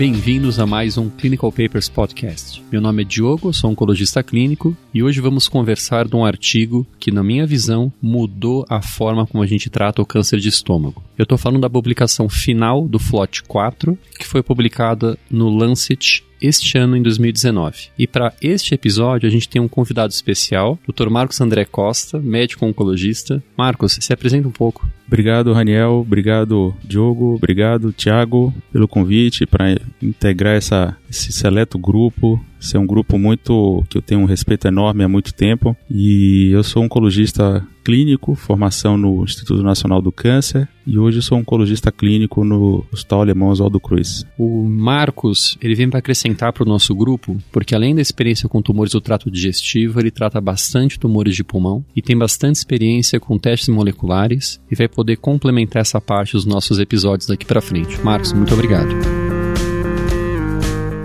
[0.00, 2.64] bem-vindos a mais um Clinical Papers Podcast.
[2.72, 7.10] Meu nome é Diogo, sou oncologista clínico e hoje vamos conversar de um artigo que,
[7.10, 11.02] na minha visão, mudou a forma como a gente trata o câncer de estômago.
[11.18, 16.78] Eu estou falando da publicação final do FLOT 4, que foi publicada no Lancet este
[16.78, 17.90] ano em 2019.
[17.98, 21.10] E para este episódio a gente tem um convidado especial, Dr.
[21.10, 23.42] Marcos André Costa, médico oncologista.
[23.54, 24.88] Marcos, se apresenta um pouco.
[25.10, 26.04] Obrigado, Raniel.
[26.06, 27.34] Obrigado, Diogo.
[27.34, 32.40] Obrigado, Thiago, pelo convite para integrar essa, esse seleto grupo.
[32.60, 35.76] Esse é um grupo muito que eu tenho um respeito enorme há muito tempo.
[35.90, 41.90] E eu sou oncologista clínico, formação no Instituto Nacional do Câncer, e hoje sou oncologista
[41.90, 44.24] clínico no Hospital Alemão Oswaldo Cruz.
[44.38, 48.60] O Marcos, ele vem para acrescentar para o nosso grupo, porque além da experiência com
[48.60, 53.38] tumores do trato digestivo, ele trata bastante tumores de pulmão e tem bastante experiência com
[53.38, 58.00] testes moleculares e vai poder complementar essa parte dos nossos episódios daqui para frente.
[58.00, 58.88] Marcos, muito obrigado.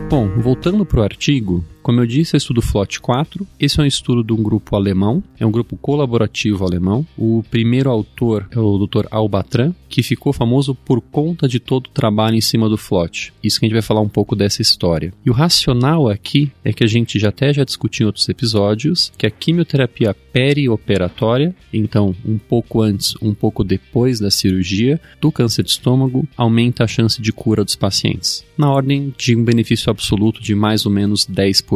[0.10, 3.46] Bom, voltando para o artigo, como eu disse, é estudo FLOT 4.
[3.60, 7.06] Esse é um estudo de um grupo alemão, é um grupo colaborativo alemão.
[7.16, 9.06] O primeiro autor é o Dr.
[9.12, 13.32] Albatran, que ficou famoso por conta de todo o trabalho em cima do FLOT.
[13.44, 15.14] Isso que a gente vai falar um pouco dessa história.
[15.24, 19.14] E o racional aqui é que a gente já até já discutiu em outros episódios,
[19.16, 25.64] que a quimioterapia perioperatória, então um pouco antes, um pouco depois da cirurgia do câncer
[25.64, 30.42] de estômago, aumenta a chance de cura dos pacientes, na ordem de um benefício absoluto
[30.42, 31.75] de mais ou menos 10%.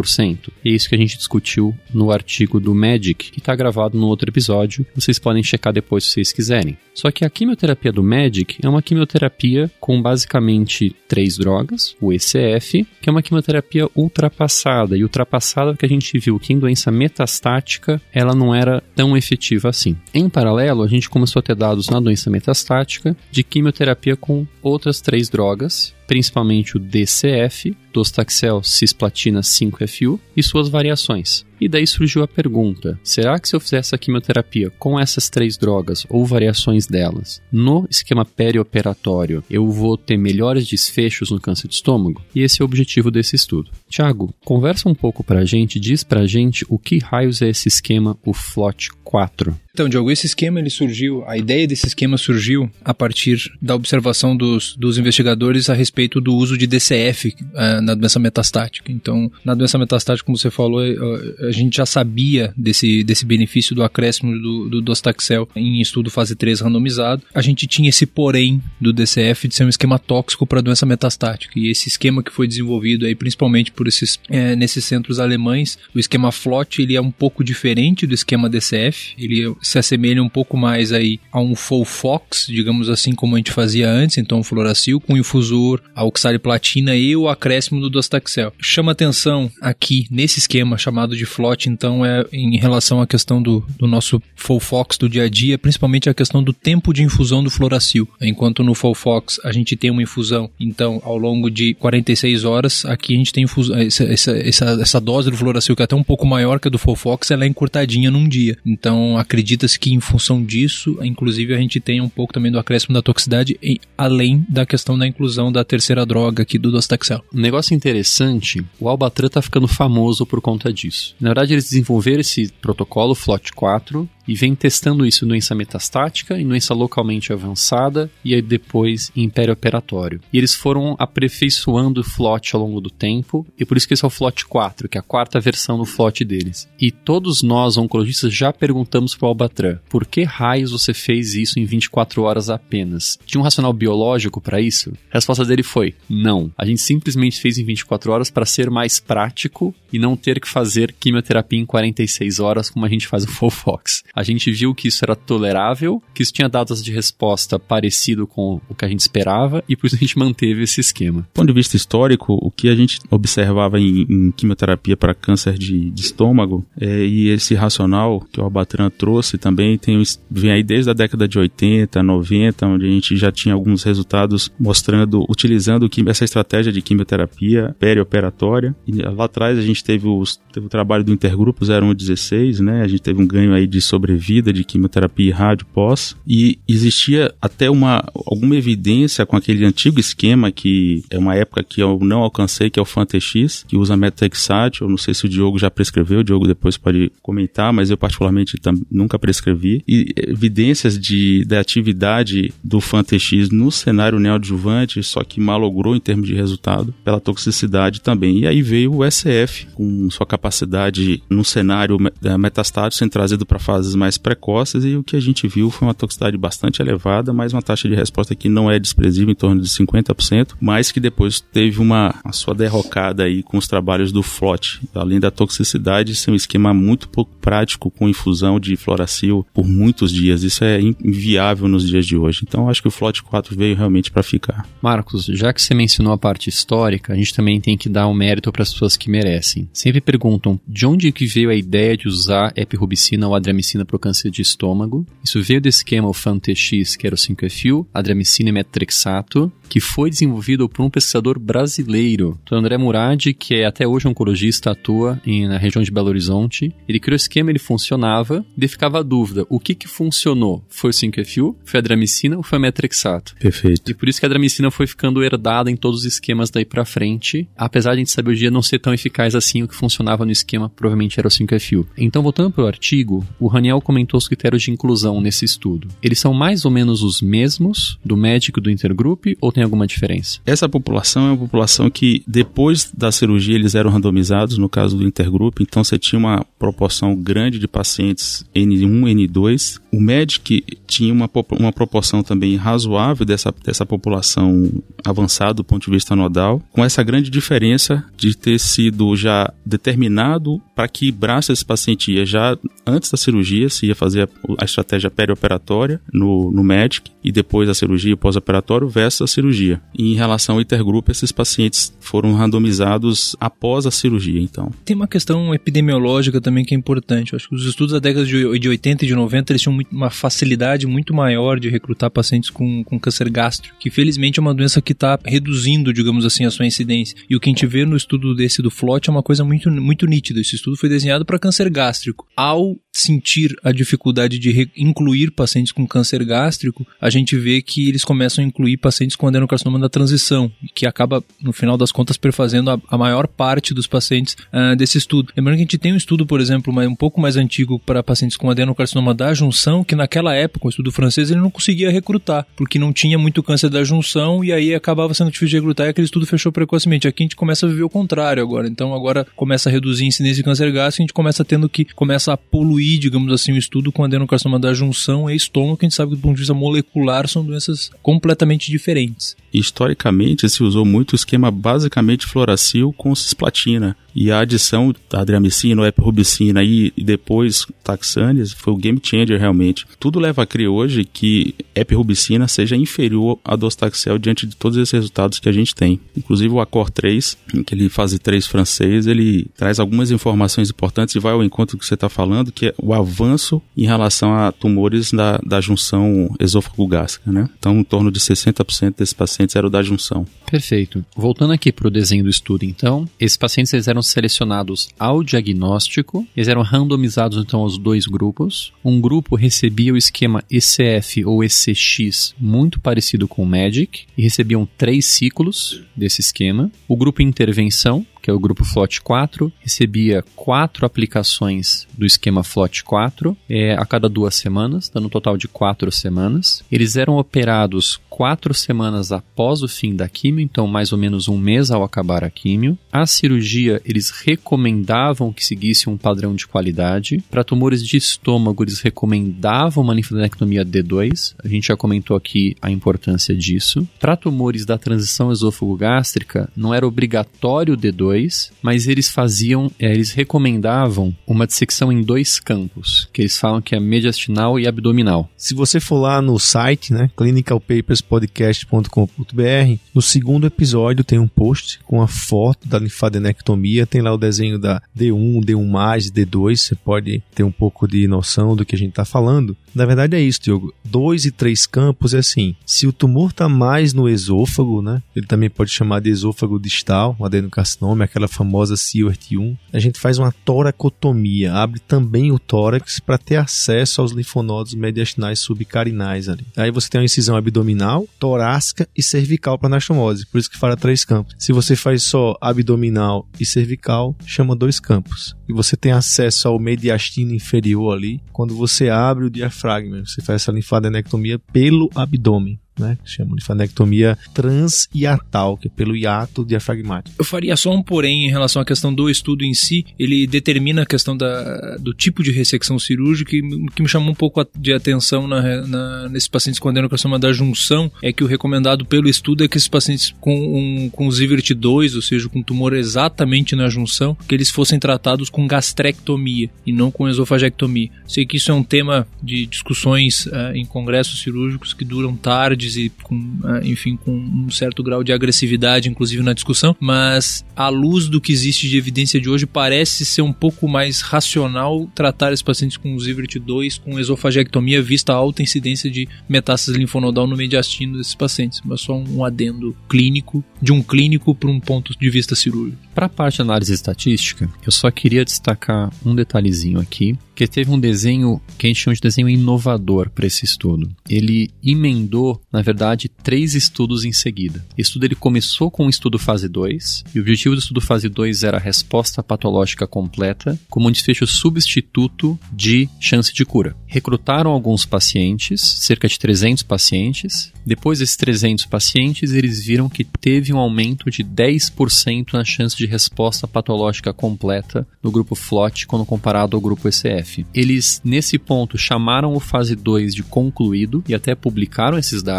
[0.66, 4.30] É isso que a gente discutiu no artigo do Magic, que está gravado no outro
[4.30, 4.86] episódio.
[4.96, 6.78] Vocês podem checar depois se vocês quiserem.
[7.00, 12.86] Só que a quimioterapia do Magic é uma quimioterapia com basicamente três drogas, o ECF,
[13.02, 14.98] que é uma quimioterapia ultrapassada.
[14.98, 19.70] E ultrapassada que a gente viu que em doença metastática ela não era tão efetiva
[19.70, 19.96] assim.
[20.14, 25.00] Em paralelo, a gente começou a ter dados na doença metastática de quimioterapia com outras
[25.00, 31.46] três drogas, principalmente o DCF, Dostaxel Cisplatina 5-FU e suas variações.
[31.60, 35.58] E daí surgiu a pergunta: será que se eu fizesse a quimioterapia com essas três
[35.58, 41.76] drogas ou variações delas no esquema perioperatório, eu vou ter melhores desfechos no câncer de
[41.76, 42.22] estômago?
[42.34, 43.72] E esse é o objetivo desse estudo.
[43.90, 48.18] Tiago, conversa um pouco pra gente, diz pra gente o que raios é esse esquema,
[48.24, 49.60] o FLOT 4.
[49.74, 54.36] Então, Diogo, esse esquema ele surgiu, a ideia desse esquema surgiu a partir da observação
[54.36, 58.92] dos, dos investigadores a respeito do uso de DCF uh, na doença metastática.
[58.92, 63.74] Então, na doença metastática, como você falou, uh, a gente já sabia desse, desse benefício
[63.74, 67.24] do acréscimo do, do Dostaxel em estudo fase 3 randomizado.
[67.34, 71.58] A gente tinha esse porém do DCF de ser um esquema tóxico para doença metastática.
[71.58, 76.00] E esse esquema que foi desenvolvido aí principalmente por esses, é, nesses centros alemães, o
[76.00, 79.14] esquema FLOT, ele é um pouco diferente do esquema DCF.
[79.18, 83.54] Ele se assemelha um pouco mais aí a um Fox, digamos assim, como a gente
[83.54, 88.52] fazia antes, então o fluoracil com infusor, a oxaliplatina e o acréscimo do Dostaxel.
[88.62, 93.66] Chama atenção aqui nesse esquema chamado de FLOT, então é em relação à questão do,
[93.78, 97.50] do nosso Fox do dia a dia, principalmente a questão do tempo de infusão do
[97.50, 98.10] fluoracil.
[98.20, 103.14] Enquanto no Fox a gente tem uma infusão, então ao longo de 46 horas, aqui
[103.14, 106.26] a gente tem infusão, essa, essa, essa, dose do fluoracil que é até um pouco
[106.26, 108.58] maior que a do Fox, ela é encurtadinha num dia.
[108.66, 112.94] Então acredita-se que em função disso, inclusive a gente tem um pouco também do acréscimo
[112.94, 113.60] da toxicidade,
[113.98, 117.24] além da questão da inclusão da terceira droga aqui do Dostaxel.
[117.34, 121.16] Um negócio interessante, o Albatran tá ficando famoso por conta disso.
[121.20, 126.40] Na verdade, eles desenvolveram esse protocolo FLOT 4 e vem testando isso em doença metastática,
[126.40, 130.22] em doença localmente avançada e aí depois em perioperatório.
[130.32, 134.06] E eles foram aperfeiçoando o FLOT ao longo do tempo, e por isso que esse
[134.06, 136.70] é o FLOT 4, que é a quarta versão do FLOT deles.
[136.80, 141.60] E todos nós, oncologistas, já perguntamos para o Albatran, por que raios você fez isso
[141.60, 143.18] em 24 horas apenas?
[143.26, 144.94] Tinha um racional biológico para isso?
[145.10, 146.52] A resposta dele foi, não.
[146.56, 150.48] A gente simplesmente fez em 24 horas para ser mais prático e não ter que
[150.48, 154.04] fazer quimioterapia em 46 horas como a gente faz o Fofox.
[154.20, 158.60] A gente viu que isso era tolerável, que isso tinha dados de resposta parecido com
[158.68, 161.22] o que a gente esperava e por isso a gente manteve esse esquema.
[161.22, 165.58] Do ponto de vista histórico, o que a gente observava em, em quimioterapia para câncer
[165.58, 170.64] de, de estômago é, e esse racional que o Albatran trouxe também tem, vem aí
[170.64, 175.90] desde a década de 80, 90, onde a gente já tinha alguns resultados mostrando, utilizando
[176.08, 178.76] essa estratégia de quimioterapia perioperatória.
[178.86, 182.82] E lá atrás a gente teve, os, teve o trabalho do intergrupo 0116, né?
[182.82, 186.58] A gente teve um ganho aí de sobre sobrevida de quimioterapia e rádio pós, e
[186.68, 192.00] existia até uma alguma evidência com aquele antigo esquema que é uma época que eu
[192.02, 195.60] não alcancei, que é o FanTX, que usa metexat, eu não sei se o Diogo
[195.60, 198.58] já prescreveu, o Diogo depois pode comentar, mas eu particularmente
[198.90, 205.96] nunca prescrevi, e evidências de, da atividade do FanTX no cenário neoadjuvante, só que malogrou
[205.96, 208.40] em termos de resultado pela toxicidade também.
[208.40, 211.98] E aí veio o SF com sua capacidade no cenário
[212.40, 213.60] metastático sendo trazido para
[213.90, 217.54] fases mais precoces e o que a gente viu foi uma toxicidade bastante elevada, mas
[217.54, 221.40] uma taxa de resposta que não é desprezível, em torno de 50%, mas que depois
[221.40, 224.82] teve uma a sua derrocada aí com os trabalhos do FLOT.
[224.94, 230.12] Além da toxicidade, ser um esquema muito pouco prático com infusão de fluoracil por muitos
[230.12, 230.44] dias.
[230.44, 232.42] Isso é inviável nos dias de hoje.
[232.48, 234.68] Então acho que o FLOT 4 veio realmente para ficar.
[234.82, 238.14] Marcos, já que você mencionou a parte histórica, a gente também tem que dar um
[238.14, 239.70] mérito para as pessoas que merecem.
[239.74, 243.36] Sempre perguntam de onde que veio a ideia de usar epirubicina ou
[243.80, 245.06] adriamicina para o câncer de estômago.
[245.24, 250.68] Isso veio do esquema FANTX, que era o 5-FU, adriamicina e metrexato, que foi desenvolvido
[250.68, 255.58] por um pesquisador brasileiro, o André Murad, que é até hoje oncologista, atua em, na
[255.58, 256.74] região de Belo Horizonte.
[256.88, 260.64] Ele criou o esquema, ele funcionava, e ficava a dúvida, o que que funcionou?
[260.70, 263.36] Foi o 5-FU, foi a adramicina ou foi a metrexato?
[263.40, 263.92] Perfeito.
[263.92, 266.86] E por isso que a adramicina foi ficando herdada em todos os esquemas daí pra
[266.86, 269.76] frente, apesar de a gente saber hoje dia não ser tão eficaz assim, o que
[269.76, 271.88] funcionava no esquema provavelmente era o 5-FU.
[271.98, 275.88] Então, voltando para o artigo, o Raniel comentou os critérios de inclusão nesse estudo.
[276.02, 280.40] Eles são mais ou menos os mesmos do médico do intergroup ou tem alguma diferença?
[280.46, 285.06] Essa população é uma população que depois da cirurgia eles eram randomizados, no caso do
[285.06, 289.80] intergrupo, então você tinha uma proporção grande de pacientes N1, N2.
[289.92, 294.72] O MEDIC tinha uma, uma proporção também razoável dessa, dessa população
[295.06, 300.62] avançada do ponto de vista nodal, com essa grande diferença de ter sido já determinado
[300.76, 304.30] para que braço esse paciente ia já antes da cirurgia, se ia fazer a,
[304.62, 309.82] a estratégia perioperatória no, no MEDIC e depois a cirurgia pós-operatório versus a cirurgia.
[309.98, 314.72] E em relação ao intergrupo, esses pacientes foram randomizados após a cirurgia, então.
[314.86, 317.34] Tem uma questão epidemiológica também que é importante.
[317.34, 320.10] Eu acho que os estudos da década de 80 e de 90 eles tinham uma
[320.10, 324.82] facilidade muito maior de recrutar pacientes com, com câncer gástrico, que felizmente é uma doença
[324.82, 327.16] que está reduzindo, digamos assim, a sua incidência.
[327.30, 329.70] E o que a gente vê no estudo desse do FLOT é uma coisa muito,
[329.72, 330.40] muito nítida.
[330.40, 332.28] Esse estudo foi desenhado para câncer gástrico.
[332.36, 338.04] Ao sentir a dificuldade de incluir pacientes com câncer gástrico, a gente vê que eles
[338.04, 342.72] começam a incluir pacientes com adenocarcinoma da transição, que acaba, no final das contas, perfazendo
[342.72, 345.32] a, a maior parte dos pacientes uh, desse estudo.
[345.36, 348.38] Lembrando que a gente tem um estudo, por exemplo, um pouco mais antigo para pacientes
[348.38, 352.80] com adenocarcinoma da junção, que naquela época, o estudo francês, ele não conseguia recrutar, porque
[352.80, 356.06] não tinha muito câncer da junção e aí acabava sendo difícil de recrutar e aquele
[356.06, 357.08] estudo fechou precocemente.
[357.08, 358.68] Aqui a gente começa a viver o contrário agora.
[358.68, 361.86] Então agora começa a reduzir a incidência de câncer gástrico, a gente começa tendo que
[361.86, 365.90] começa a poluir, digamos assim, o estudo com adenocarcinoma da junção e estômago, que a
[365.90, 369.36] gente sabe que do ponto de vista molecular são doenças completamente diferentes.
[369.54, 375.88] Historicamente se usou muito o esquema basicamente fluoracil com cisplatina e a adição da adriamicina,
[375.88, 379.59] epirubicina e, e depois taxanes foi o game changer realmente.
[380.00, 384.92] Tudo leva a crer hoje que epirubicina seja inferior a dostaxel diante de todos esses
[384.92, 386.00] resultados que a gente tem.
[386.16, 391.34] Inclusive o Acor 3, aquele fase 3 francês, ele traz algumas informações importantes e vai
[391.34, 395.12] ao encontro do que você está falando, que é o avanço em relação a tumores
[395.12, 397.50] da, da junção esôfago-gástrica, né?
[397.58, 400.26] Então, em torno de 60% desses pacientes eram da junção.
[400.50, 401.06] Perfeito.
[401.16, 406.28] Voltando aqui para o desenho do estudo, então, esses pacientes eles eram selecionados ao diagnóstico,
[406.36, 408.74] eles eram randomizados então aos dois grupos.
[408.84, 414.68] Um grupo recebia o esquema ECF ou ECX, muito parecido com o MAGIC, e recebiam
[414.78, 416.72] três ciclos desse esquema.
[416.88, 422.84] O grupo intervenção, que é o grupo FLOT 4, recebia quatro aplicações do esquema FLOT
[422.84, 426.64] 4 é, a cada duas semanas, dando um total de quatro semanas.
[426.72, 431.38] Eles eram operados quatro semanas após o fim da quimio, então mais ou menos um
[431.38, 432.78] mês ao acabar a quimio.
[432.92, 437.24] A cirurgia, eles recomendavam que seguisse um padrão de qualidade.
[437.32, 441.34] Para tumores de estômago, eles recomendavam uma linfadenectomia D2.
[441.42, 443.88] A gente já comentou aqui a importância disso.
[444.02, 448.19] Para tumores da transição esôfago-gástrica, não era obrigatório D2,
[448.62, 453.76] mas eles faziam, é, eles recomendavam uma dissecção em dois campos, que eles falam que
[453.76, 455.30] é mediastinal e abdominal.
[455.38, 462.02] Se você for lá no site, né, clinicalpaperspodcast.com.br, no segundo episódio tem um post com
[462.02, 467.44] a foto da linfadenectomia, tem lá o desenho da D1, D1+, D2, você pode ter
[467.44, 469.56] um pouco de noção do que a gente está falando.
[469.74, 470.74] Na verdade é isso, Diogo.
[470.84, 472.56] Dois e três campos é assim.
[472.66, 475.02] Se o tumor está mais no esôfago, né?
[475.16, 480.00] Ele também pode chamar de esôfago distal, um adenocarcinoma aquela famosa Siewert 1, a gente
[480.00, 486.46] faz uma toracotomia, abre também o tórax para ter acesso aos linfonodos mediastinais subcarinais ali.
[486.56, 490.78] Aí você tem uma incisão abdominal, torácica e cervical para anastomose, por isso que fala
[490.78, 491.36] três campos.
[491.38, 495.36] Se você faz só abdominal e cervical, chama dois campos.
[495.48, 500.44] E você tem acesso ao mediastino inferior ali, quando você abre o diafragma, você faz
[500.44, 502.98] essa linfadenectomia pelo abdômen né?
[503.04, 507.16] Que chama de fanectomia transhiatal, que é pelo hiato diafragmático.
[507.18, 509.86] Eu faria só um porém em relação à questão do estudo em si.
[509.98, 513.42] Ele determina a questão da, do tipo de ressecção cirúrgica que,
[513.76, 517.92] que me chamou um pouco de atenção na, na, nesses pacientes com adenocastoma da junção
[518.02, 521.96] é que o recomendado pelo estudo é que esses pacientes com, um, com Zivert 2,
[521.96, 526.90] ou seja, com tumor exatamente na junção, que eles fossem tratados com gastrectomia e não
[526.90, 527.90] com esofagectomia.
[528.08, 532.69] Sei que isso é um tema de discussões uh, em congressos cirúrgicos que duram tarde
[532.76, 537.70] e com, ah, enfim, com um certo grau de agressividade, inclusive na discussão, mas à
[537.70, 542.32] luz do que existe de evidência de hoje, parece ser um pouco mais racional tratar
[542.32, 547.38] esses pacientes com Zivert 2 com esofagectomia, vista a alta incidência de metástase linfonodal no
[547.38, 548.62] mediastino desses pacientes.
[548.64, 552.78] Mas só um adendo clínico, de um clínico para um ponto de vista cirúrgico.
[552.94, 557.72] Para a parte de análise estatística, eu só queria destacar um detalhezinho aqui, que teve
[557.72, 560.90] um desenho que a gente chama de desenho inovador para esse estudo.
[561.10, 564.66] Ele emendou, na verdade, três estudos em seguida.
[564.78, 568.10] O estudo ele começou com o estudo fase 2, e o objetivo do estudo fase
[568.10, 573.76] 2 era a resposta patológica completa, como um desfecho substituto de chance de cura.
[573.86, 577.52] Recrutaram alguns pacientes, cerca de 300 pacientes.
[577.66, 582.86] Depois desses 300 pacientes, eles viram que teve um aumento de 10% na chance de
[582.86, 587.46] resposta patológica completa no grupo FLOT quando comparado ao grupo ECF.
[587.54, 592.39] Eles, nesse ponto, chamaram o fase 2 de concluído e até publicaram esses dados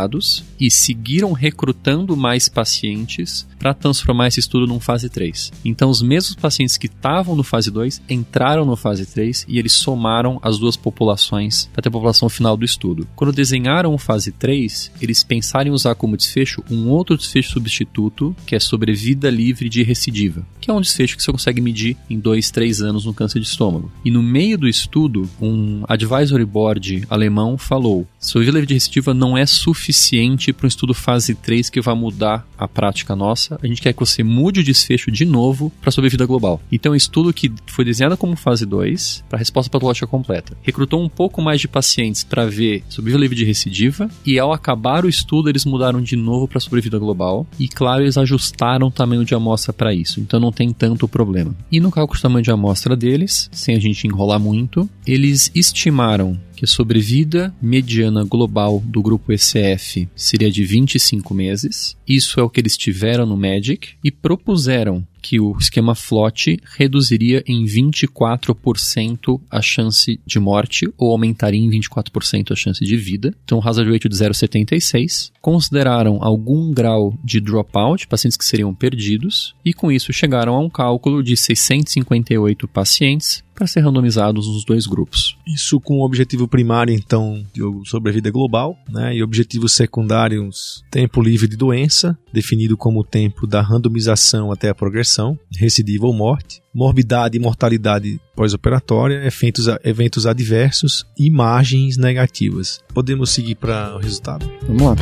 [0.59, 5.53] e seguiram recrutando mais pacientes para transformar esse estudo num fase 3.
[5.65, 9.73] Então, os mesmos pacientes que estavam no fase 2 entraram no fase 3 e eles
[9.73, 13.07] somaram as duas populações ter a população final do estudo.
[13.17, 18.35] Quando desenharam o fase 3, eles pensaram em usar como desfecho um outro desfecho substituto,
[18.47, 22.19] que é sobrevida livre de recidiva, que é um desfecho que você consegue medir em
[22.19, 23.91] 2, 3 anos no câncer de estômago.
[24.05, 29.37] E no meio do estudo, um advisory board alemão falou: sobrevida livre de recidiva não
[29.37, 33.59] é suficiente para um estudo fase 3 que vai mudar a prática nossa.
[33.63, 36.61] A gente quer que você mude o desfecho de novo para sobrevida global.
[36.71, 40.55] Então, é um estudo que foi desenhado como fase 2 para resposta patológica completa.
[40.63, 45.09] Recrutou um pouco mais de pacientes para ver sobrevida de recidiva e ao acabar o
[45.09, 49.35] estudo eles mudaram de novo para sobrevida global e claro, eles ajustaram o tamanho de
[49.35, 50.21] amostra para isso.
[50.21, 51.55] Então não tem tanto problema.
[51.73, 56.39] E no cálculo do tamanho de amostra deles, sem a gente enrolar muito, eles estimaram
[56.61, 61.97] que a sobrevida mediana global do grupo ECF seria de 25 meses.
[62.07, 67.43] Isso é o que eles tiveram no MAGIC e propuseram que o esquema FLOT reduziria
[67.47, 73.35] em 24% a chance de morte ou aumentaria em 24% a chance de vida.
[73.45, 75.31] Então, hazard ratio de 0,76.
[75.41, 80.71] Consideraram algum grau de dropout, pacientes que seriam perdidos, e com isso chegaram a um
[80.71, 85.37] cálculo de 658 pacientes para ser randomizados nos dois grupos.
[85.47, 89.15] Isso com o objetivo primário, então, de sobrevida global, né?
[89.15, 94.75] E objetivos secundários, tempo livre de doença, definido como o tempo da randomização até a
[94.75, 95.10] progressão,
[95.57, 102.81] recidiva ou morte, morbidade e mortalidade pós-operatória, eventos, eventos adversos e imagens negativas.
[102.95, 104.51] Podemos seguir para o resultado?
[104.67, 104.97] Vamos lá.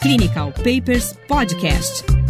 [0.00, 2.21] Clinical Papers Podcast.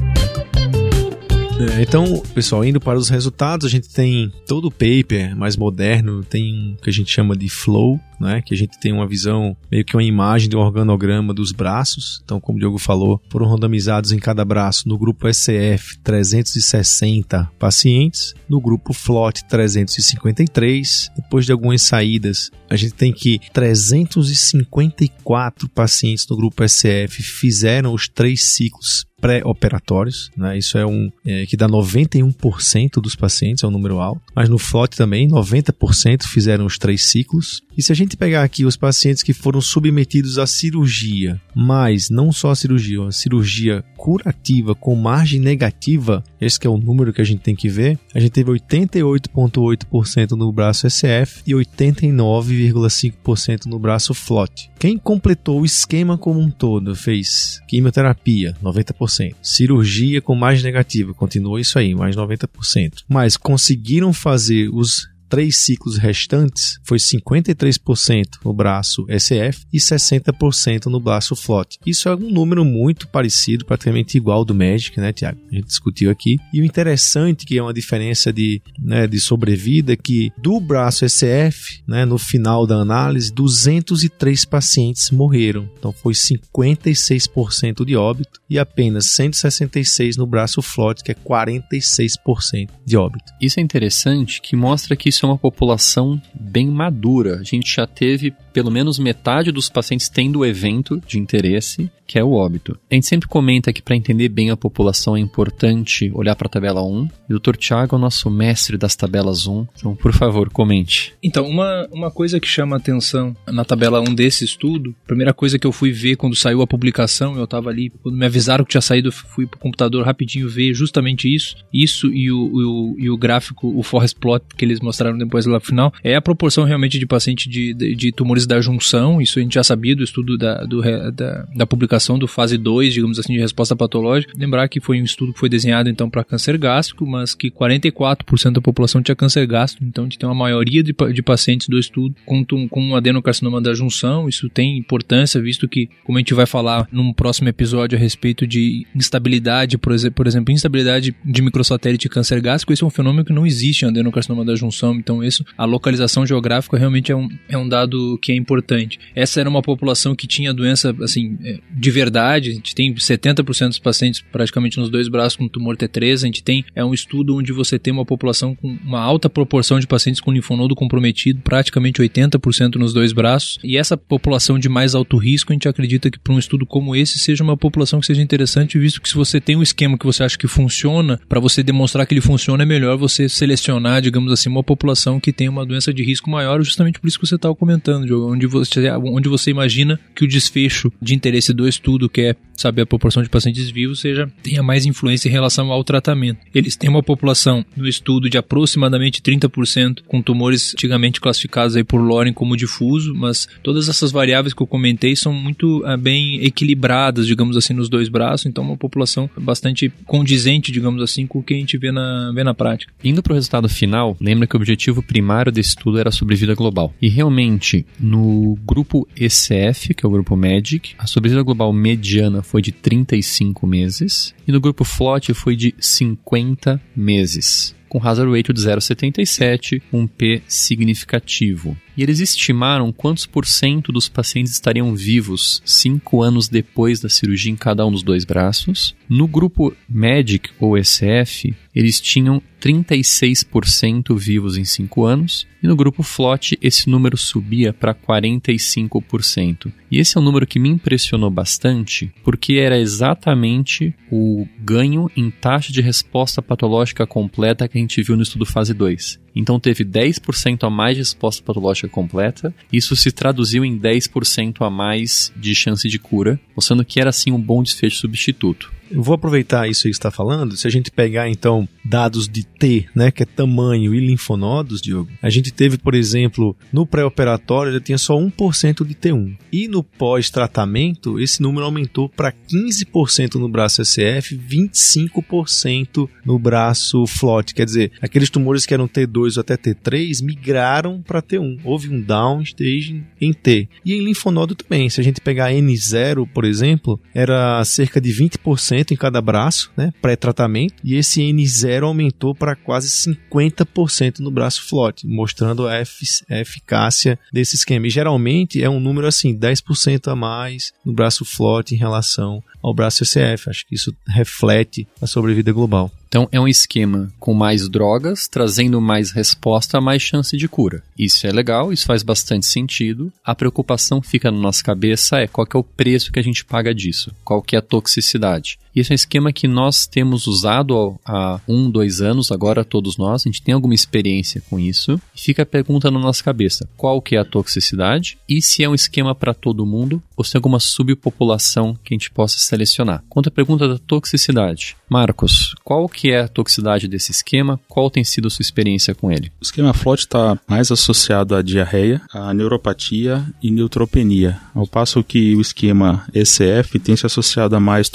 [1.58, 6.22] É, então, pessoal, indo para os resultados, a gente tem todo o paper mais moderno,
[6.24, 8.42] tem o que a gente chama de flow, né?
[8.42, 12.20] Que a gente tem uma visão, meio que uma imagem de um organograma dos braços.
[12.24, 18.34] Então, como o Diogo falou, foram randomizados em cada braço no grupo SCF 360 pacientes,
[18.48, 21.10] no grupo FLOT 353.
[21.14, 28.08] Depois de algumas saídas, a gente tem que 354 pacientes no grupo SCF fizeram os
[28.08, 30.58] três ciclos pré-operatórios, né?
[30.58, 34.20] Isso é um é, que dá 91% dos pacientes, é um número alto.
[34.34, 37.62] Mas no FLOT também, 90% fizeram os três ciclos.
[37.78, 42.32] E se a gente pegar aqui os pacientes que foram submetidos à cirurgia, mas não
[42.32, 47.24] só a cirurgia, a cirurgia curativa com margem negativa, esse é o número que a
[47.24, 54.12] gente tem que ver, a gente teve 88,8% no braço SF e 89,5% no braço
[54.12, 54.68] FLOT.
[54.78, 59.11] Quem completou o esquema como um todo fez quimioterapia, 90%,
[59.42, 65.96] cirurgia com margem negativa, continuou isso aí, mais 90%, mas conseguiram fazer os três ciclos
[65.96, 71.78] restantes foi 53% no braço SF e 60% no braço FLOT.
[71.86, 75.40] Isso é um número muito parecido, praticamente igual do Magic, né, Tiago?
[75.50, 76.36] A gente discutiu aqui.
[76.52, 81.08] E o interessante que é uma diferença de, né, de sobrevida é que do braço
[81.08, 85.66] SF, né, no final da análise, 203 pacientes morreram.
[85.78, 92.98] Então foi 56% de óbito e apenas 166 no braço FLOT, que é 46% de
[92.98, 93.32] óbito.
[93.40, 97.38] Isso é interessante que mostra que isso é uma população bem madura.
[97.38, 102.18] A gente já teve pelo menos metade dos pacientes tendo o evento de interesse, que
[102.18, 102.78] é o óbito.
[102.90, 106.50] A gente sempre comenta que para entender bem a população é importante olhar para a
[106.50, 107.08] tabela 1.
[107.30, 107.56] E o Dr.
[107.56, 109.66] Tiago é o nosso mestre das tabelas 1.
[109.76, 111.14] Então, por favor, comente.
[111.22, 115.58] Então, uma, uma coisa que chama atenção na tabela 1 desse estudo, a primeira coisa
[115.58, 118.72] que eu fui ver quando saiu a publicação, eu estava ali, quando me avisaram que
[118.72, 121.56] tinha saído, eu fui pro computador rapidinho ver justamente isso.
[121.72, 125.54] Isso e o, o, e o gráfico, o forest plot que eles mostraram depois lá
[125.54, 129.38] no final, é a proporção realmente de paciente de, de, de tumores da junção, isso
[129.38, 133.18] a gente já sabia do estudo da, do, da, da publicação do fase 2, digamos
[133.18, 134.32] assim, de resposta patológica.
[134.36, 138.52] Lembrar que foi um estudo que foi desenhado então para câncer gástrico, mas que 44%
[138.52, 141.78] da população tinha câncer gástrico, então a gente tem uma maioria de, de pacientes do
[141.78, 146.46] estudo com, com adenocarcinoma da junção, isso tem importância, visto que, como a gente vai
[146.46, 149.92] falar num próximo episódio a respeito de instabilidade, por
[150.26, 154.44] exemplo, instabilidade de microsatélite câncer gástrico, esse é um fenômeno que não existe em adenocarcinoma
[154.44, 158.34] da junção, então isso, a localização geográfica realmente é um, é um dado que é
[158.34, 158.98] importante.
[159.14, 163.68] Essa era uma população que tinha doença, assim, é, de verdade, a gente tem 70%
[163.68, 167.36] dos pacientes praticamente nos dois braços com tumor T3, a gente tem, é um estudo
[167.36, 172.00] onde você tem uma população com uma alta proporção de pacientes com linfonodo comprometido, praticamente
[172.00, 176.18] 80% nos dois braços, e essa população de mais alto risco, a gente acredita que
[176.18, 179.40] para um estudo como esse seja uma população que seja interessante, visto que se você
[179.40, 182.66] tem um esquema que você acha que funciona, para você demonstrar que ele funciona, é
[182.66, 184.81] melhor você selecionar, digamos assim, uma população
[185.20, 188.32] que tem uma doença de risco maior, justamente por isso que você estava comentando, Diogo,
[188.32, 192.82] onde você, onde você imagina que o desfecho de interesse do estudo, que é saber
[192.82, 196.40] a proporção de pacientes vivos, seja tenha mais influência em relação ao tratamento.
[196.54, 202.00] Eles têm uma população no estudo de aproximadamente 30% com tumores antigamente classificados aí por
[202.00, 207.26] Loren como difuso, mas todas essas variáveis que eu comentei são muito é, bem equilibradas,
[207.26, 211.54] digamos assim, nos dois braços, então uma população bastante condizente, digamos assim, com o que
[211.54, 212.92] a gente vê na, vê na prática.
[213.02, 216.94] Indo para o resultado final, lembra que o objetivo primário desse estudo era sobrevida global.
[217.00, 222.60] E realmente, no grupo ECF, que é o grupo MEDIC, a sobrevida global mediana foi
[222.60, 228.60] de 35 meses e no grupo FLOT foi de 50 meses com hazard ratio de
[228.62, 231.76] 0,77, um P significativo.
[231.96, 237.52] E eles estimaram quantos por cento dos pacientes estariam vivos cinco anos depois da cirurgia
[237.52, 238.94] em cada um dos dois braços.
[239.08, 246.02] No grupo MEDIC ou SF, eles tinham 36% vivos em 5 anos, e no grupo
[246.02, 249.72] FLOT esse número subia para 45%.
[249.90, 255.30] E esse é um número que me impressionou bastante, porque era exatamente o ganho em
[255.30, 259.21] taxa de resposta patológica completa que a gente viu no estudo fase 2.
[259.34, 262.54] Então teve 10% a mais de resposta patológica completa.
[262.72, 267.32] Isso se traduziu em 10% a mais de chance de cura, mostrando que era sim
[267.32, 268.72] um bom desfecho substituto.
[268.94, 270.56] Vou aproveitar isso aí que está falando.
[270.56, 275.10] Se a gente pegar então dados de T, né, que é tamanho e linfonodos, Diogo,
[275.20, 279.36] a gente teve, por exemplo, no pré-operatório já tinha só 1% de T1.
[279.52, 287.54] E no pós-tratamento, esse número aumentou para 15% no braço SF, 25% no braço FLOT.
[287.54, 291.60] Quer dizer, aqueles tumores que eram T2 ou até T3 migraram para T1.
[291.64, 293.68] Houve um downstage em T.
[293.84, 294.88] E em linfonodo também.
[294.88, 299.92] Se a gente pegar N0, por exemplo, era cerca de 20% em cada braço, né,
[300.00, 307.18] pré-tratamento, e esse N0 aumentou para quase 50% no braço float, mostrando a, a, eficácia
[307.32, 307.86] desse esquema.
[307.86, 312.74] E geralmente é um número assim, 10% a mais no braço float em relação ao
[312.74, 313.48] braço CF.
[313.48, 315.90] Acho que isso reflete a sobrevida global.
[316.12, 320.82] Então é um esquema com mais drogas, trazendo mais resposta, mais chance de cura.
[320.98, 323.10] Isso é legal, isso faz bastante sentido.
[323.24, 326.74] A preocupação fica na nossa cabeça é qual é o preço que a gente paga
[326.74, 328.58] disso, qual que é a toxicidade.
[328.74, 333.22] Isso é um esquema que nós temos usado há um, dois anos, agora todos nós,
[333.22, 335.00] a gente tem alguma experiência com isso.
[335.14, 338.74] Fica a pergunta na nossa cabeça, qual que é a toxicidade e se é um
[338.74, 343.04] esquema para todo mundo ou se é alguma subpopulação que a gente possa selecionar.
[343.10, 347.60] Quanto à pergunta da toxicidade, Marcos, qual que é a toxicidade desse esquema?
[347.68, 349.30] Qual tem sido a sua experiência com ele?
[349.40, 355.36] O esquema FLOT está mais associado à diarreia, à neuropatia e neutropenia, ao passo que
[355.36, 357.90] o esquema ECF tem se associado a mais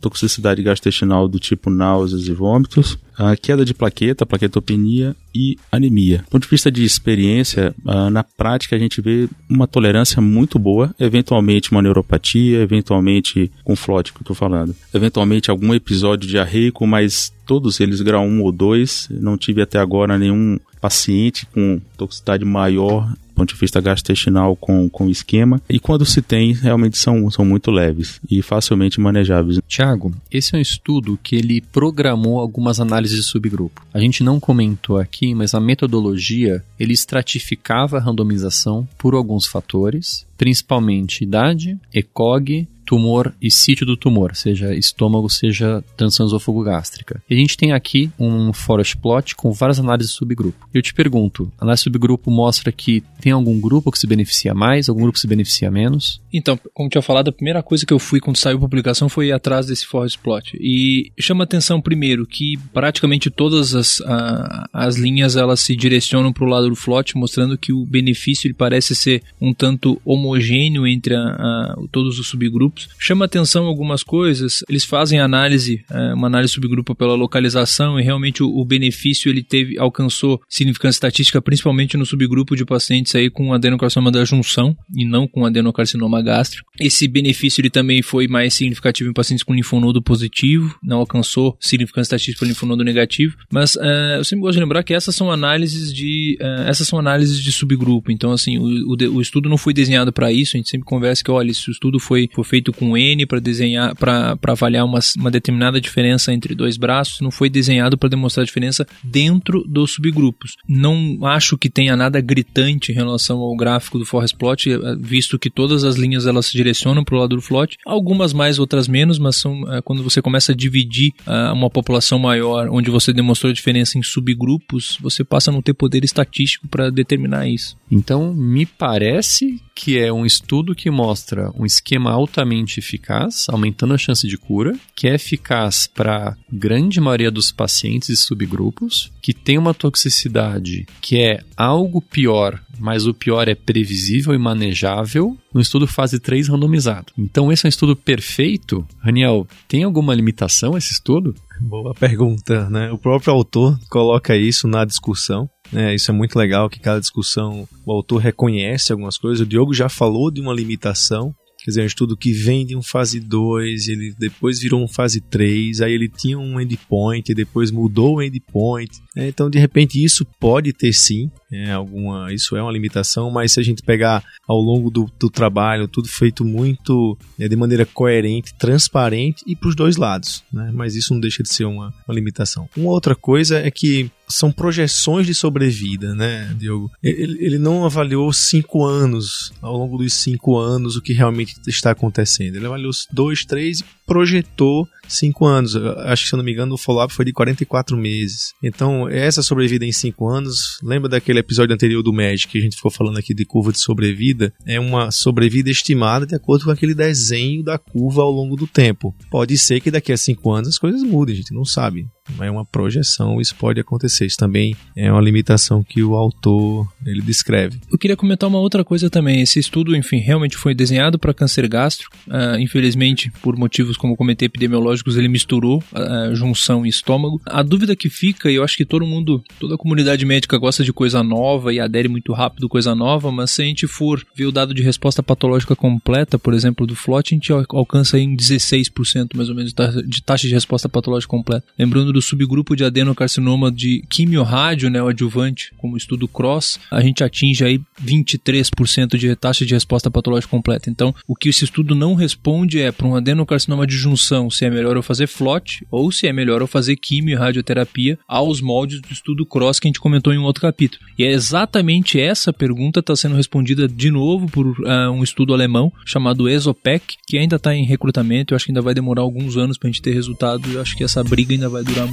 [0.00, 6.18] toxicidade gastrointestinal do tipo náuseas e vômitos, a queda de plaqueta, plaquetopenia e anemia.
[6.18, 10.58] Do ponto de vista de experiência, uh, na prática a gente vê uma tolerância muito
[10.58, 16.86] boa, eventualmente uma neuropatia, eventualmente com flote que eu estou falando, eventualmente algum episódio diarreico,
[16.86, 19.08] mas todos eles grau 1 ou 2.
[19.10, 25.08] Não tive até agora nenhum paciente com toxicidade maior ponto de vista gastrointestinal com, com
[25.08, 25.60] esquema.
[25.68, 29.60] E quando se tem, realmente são, são muito leves e facilmente manejáveis.
[29.66, 33.84] Tiago, esse é um estudo que ele programou algumas análises de subgrupo.
[33.92, 40.26] A gente não comentou aqui, mas a metodologia ele estratificava a randomização por alguns fatores,
[40.36, 46.24] principalmente idade, ECOG, tumor e sítio do tumor, seja estômago, seja transão
[46.64, 47.22] gástrica.
[47.28, 50.68] E a gente tem aqui um forest plot com várias análises de subgrupo.
[50.72, 54.88] Eu te pergunto, a análise subgrupo mostra que tem algum grupo que se beneficia mais,
[54.88, 56.20] algum grupo que se beneficia menos?
[56.32, 59.32] Então, como tinha falado, a primeira coisa que eu fui quando saiu a publicação foi
[59.32, 60.56] atrás desse forest plot.
[60.60, 66.44] E chama atenção primeiro que praticamente todas as, a, as linhas elas se direcionam para
[66.44, 71.14] o lado do plot, mostrando que o benefício ele parece ser um tanto homogêneo entre
[71.14, 72.88] a, a, todos os subgrupos subgrupos.
[72.98, 78.42] Chama atenção algumas coisas, eles fazem análise, é, uma análise subgrupo pela localização e realmente
[78.42, 83.52] o, o, benefício ele teve, alcançou significância estatística principalmente no subgrupo de pacientes aí com
[83.52, 86.70] adenocarcinoma da junção e não com adenocarcinoma gástrico.
[86.78, 92.14] Esse benefício ele também foi mais significativo em pacientes com linfonodo positivo, não alcançou significância
[92.16, 95.92] estatística para linfonodo negativo, mas é, eu sempre gosto de lembrar que essas são análises
[95.92, 99.72] de é, essas são análises de subgrupo, então assim, o, o, o estudo não foi
[99.72, 102.63] desenhado para isso, a gente sempre conversa que olha, se o estudo foi, foi feito
[102.64, 107.30] feito com N para desenhar, para avaliar uma, uma determinada diferença entre dois braços, não
[107.30, 110.56] foi desenhado para demonstrar a diferença dentro dos subgrupos.
[110.66, 115.38] Não acho que tenha nada gritante em relação ao gráfico do Forest Plot, eh, visto
[115.38, 118.88] que todas as linhas elas se direcionam para o lado do Plot, algumas mais, outras
[118.88, 123.12] menos, mas são é, quando você começa a dividir é, uma população maior, onde você
[123.12, 127.76] demonstrou a diferença em subgrupos, você passa a não ter poder estatístico para determinar isso.
[127.90, 133.98] Então, me parece que é um estudo que mostra um esquema altamente eficaz, aumentando a
[133.98, 139.58] chance de cura, que é eficaz para grande maioria dos pacientes e subgrupos, que tem
[139.58, 145.86] uma toxicidade que é algo pior, mas o pior é previsível e manejável, no estudo
[145.86, 147.12] fase 3 randomizado.
[147.16, 148.86] Então esse é um estudo perfeito.
[149.00, 151.34] Raniel, tem alguma limitação esse estudo?
[151.60, 152.90] Boa pergunta, né?
[152.90, 155.48] O próprio autor coloca isso na discussão.
[155.72, 159.40] É, isso é muito legal que cada discussão o autor reconhece algumas coisas.
[159.40, 162.82] O Diogo já falou de uma limitação, quer dizer, um estudo que vem de um
[162.82, 168.16] fase 2, ele depois virou um fase 3, aí ele tinha um endpoint, depois mudou
[168.16, 168.92] o endpoint.
[169.16, 173.52] É, então, de repente, isso pode ter sim, é, alguma, isso é uma limitação, mas
[173.52, 177.86] se a gente pegar ao longo do, do trabalho, tudo feito muito é, de maneira
[177.86, 180.70] coerente, transparente e para os dois lados, né?
[180.74, 182.68] mas isso não deixa de ser uma, uma limitação.
[182.76, 186.90] Uma outra coisa é que são projeções de sobrevida, né, Diogo?
[187.02, 191.90] Ele, ele, não avaliou cinco anos, ao longo dos cinco anos, o que realmente está
[191.90, 192.56] acontecendo.
[192.56, 195.76] Ele avaliou dois, três projetou cinco anos.
[195.76, 198.52] Acho que, se eu não me engano, o follow-up foi de 44 meses.
[198.62, 202.76] Então, essa sobrevida em cinco anos, lembra daquele episódio anterior do Magic que a gente
[202.76, 204.52] ficou falando aqui de curva de sobrevida?
[204.66, 209.14] É uma sobrevida estimada de acordo com aquele desenho da curva ao longo do tempo.
[209.30, 212.06] Pode ser que daqui a cinco anos as coisas mudem, a gente não sabe
[212.40, 214.26] é uma projeção, isso pode acontecer.
[214.26, 217.78] Isso também é uma limitação que o autor ele descreve.
[217.90, 219.40] Eu queria comentar uma outra coisa também.
[219.40, 222.16] Esse estudo, enfim, realmente foi desenhado para câncer gástrico.
[222.26, 227.40] Uh, infelizmente, por motivos como comentei epidemiológicos, ele misturou uh, junção e estômago.
[227.46, 230.82] A dúvida que fica, e eu acho que todo mundo, toda a comunidade médica gosta
[230.82, 234.46] de coisa nova e adere muito rápido coisa nova, mas se a gente for ver
[234.46, 239.36] o dado de resposta patológica completa, por exemplo, do FLOT, a gente alcança em 16%
[239.36, 239.74] mais ou menos
[240.06, 241.66] de taxa de resposta patológica completa.
[241.78, 247.24] Lembrando do subgrupo de adenocarcinoma de quimio-rádio, né, o adjuvante, como estudo CROSS, a gente
[247.24, 250.88] atinge aí 23% de taxa de resposta patológica completa.
[250.88, 254.70] Então, o que esse estudo não responde é para um adenocarcinoma de junção se é
[254.70, 259.00] melhor eu fazer FLOT ou se é melhor eu fazer quimio e radioterapia aos moldes
[259.00, 261.02] do estudo CROSS que a gente comentou em um outro capítulo.
[261.18, 265.92] E é exatamente essa pergunta está sendo respondida de novo por uh, um estudo alemão
[266.06, 268.52] chamado ESOPEC, que ainda está em recrutamento.
[268.52, 270.70] Eu acho que ainda vai demorar alguns anos para a gente ter resultado.
[270.72, 272.03] Eu acho que essa briga ainda vai durar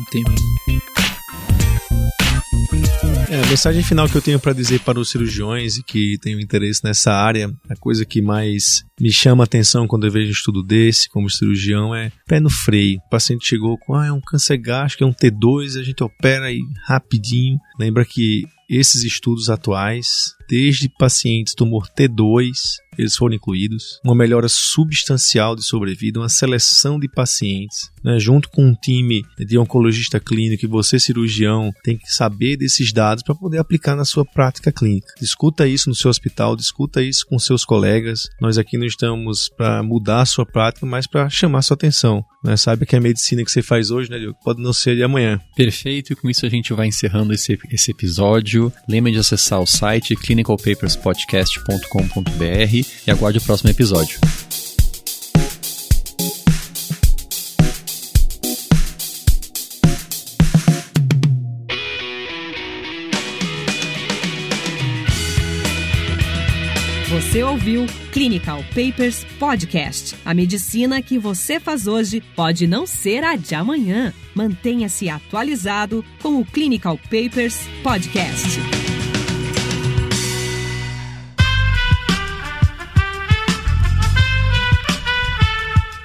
[3.30, 6.39] É, a mensagem final que eu tenho para dizer para os cirurgiões e que tenham
[6.39, 10.32] interesse nessa área, a coisa que mais me chama a atenção quando eu vejo um
[10.32, 12.99] estudo desse, como cirurgião, é pé no freio.
[13.06, 16.47] O paciente chegou com, ah, é um câncer gástrico, é um T2, a gente opera
[16.47, 17.58] aí rapidinho.
[17.80, 22.51] Lembra que esses estudos atuais, desde pacientes tumor T2,
[22.97, 28.65] eles foram incluídos, uma melhora substancial de sobrevida, uma seleção de pacientes, né, junto com
[28.65, 33.59] um time de oncologista clínico e você cirurgião tem que saber desses dados para poder
[33.59, 35.07] aplicar na sua prática clínica.
[35.21, 38.27] Discuta isso no seu hospital, discuta isso com seus colegas.
[38.41, 42.25] Nós aqui não estamos para mudar a sua prática, mas para chamar sua atenção.
[42.43, 42.57] Né?
[42.57, 45.39] Sabe que a medicina que você faz hoje, né, Diogo, pode não ser de amanhã.
[45.55, 48.73] Perfeito, e com isso a gente vai encerrando esse, esse episódio.
[48.87, 54.19] Lembre de acessar o site clinicalpaperspodcast.com.br e aguarde o próximo episódio.
[67.10, 70.15] Você ouviu Clinical Papers Podcast.
[70.25, 74.13] A medicina que você faz hoje pode não ser a de amanhã.
[74.36, 78.81] Mantenha-se atualizado com o Clinical Papers Podcast.